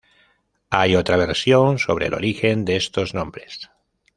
Hay 0.71 0.95
otra 0.95 1.15
versión 1.15 1.77
sobre 1.77 2.07
el 2.07 2.15
origen 2.15 2.65
de 2.65 2.75
estos 2.75 3.13
nombres. 3.13 3.69